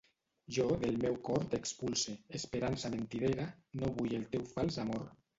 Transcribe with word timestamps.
Jo 0.55 0.63
del 0.83 0.95
meu 1.01 1.17
cor 1.27 1.43
t'expulse, 1.51 2.15
esperança 2.39 2.91
mentidera, 2.93 3.45
no 3.83 3.91
vull 3.99 4.15
el 4.21 4.25
teu 4.37 4.49
fals 4.55 4.81
amor. 4.85 5.05